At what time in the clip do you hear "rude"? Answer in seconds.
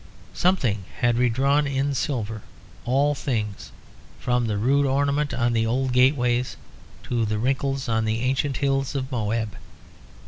4.57-4.87